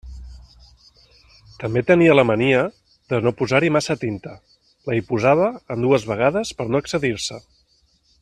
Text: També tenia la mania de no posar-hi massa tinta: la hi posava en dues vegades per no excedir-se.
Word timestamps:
També 1.63 1.83
tenia 1.89 2.15
la 2.15 2.23
mania 2.29 2.63
de 3.13 3.19
no 3.27 3.33
posar-hi 3.41 3.69
massa 3.75 3.97
tinta: 4.05 4.33
la 4.89 4.97
hi 5.01 5.05
posava 5.11 5.51
en 5.77 5.87
dues 5.89 6.09
vegades 6.15 6.55
per 6.63 6.67
no 6.71 6.83
excedir-se. 6.87 7.39